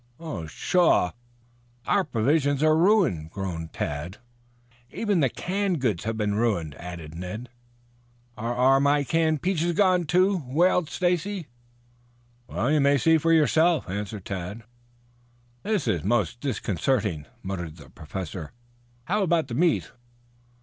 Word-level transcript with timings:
"Oh, 0.19 0.47
pshaw! 0.47 1.11
Our 1.85 2.03
provisions 2.03 2.63
are 2.63 2.75
ruined," 2.75 3.29
groaned 3.29 3.71
Tad. 3.71 4.17
"Even 4.91 5.19
the 5.19 5.29
canned 5.29 5.79
goods 5.79 6.05
have 6.05 6.17
been 6.17 6.33
ruined," 6.33 6.73
added 6.79 7.13
Ned. 7.13 7.49
"Are 8.35 8.55
are 8.55 8.79
my 8.79 9.03
canned 9.03 9.43
peaches 9.43 9.73
gone?" 9.73 10.07
wailed 10.11 10.89
Stacy. 10.89 11.45
"You 12.51 12.79
may 12.79 12.97
see 12.97 13.19
for 13.19 13.31
yourself," 13.31 13.87
answered 13.87 14.25
Tad. 14.25 14.63
"This 15.61 15.87
is 15.87 16.03
most 16.03 16.39
disconcerting," 16.39 17.27
muttered 17.43 17.77
the 17.77 17.91
Professor. 17.91 18.53
"How 19.03 19.21
about 19.21 19.49
the 19.49 19.53
meat?" 19.53 19.91